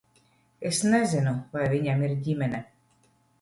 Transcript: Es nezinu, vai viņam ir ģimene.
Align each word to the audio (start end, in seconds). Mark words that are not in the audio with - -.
Es 0.69 0.79
nezinu, 0.93 1.33
vai 1.57 1.67
viņam 1.75 2.03
ir 2.09 2.17
ģimene. 2.29 2.63